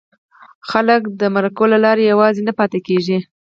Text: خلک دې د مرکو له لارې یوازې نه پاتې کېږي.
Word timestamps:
خلک 0.69 1.01
دې 1.09 1.15
د 1.19 1.23
مرکو 1.35 1.63
له 1.73 1.77
لارې 1.85 2.03
یوازې 2.11 2.41
نه 2.47 2.53
پاتې 2.59 2.79
کېږي. 2.87 3.17